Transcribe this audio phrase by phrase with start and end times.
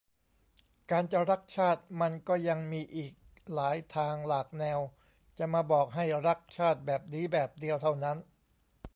[0.91, 3.13] การจะรักชาติมันก็ยังมีอีก
[3.53, 4.79] หลายทางหลากแนว
[5.39, 8.17] จะมาบอกให้ 'รักชาติ' แบบนี้แบบเดียวเท่านั้น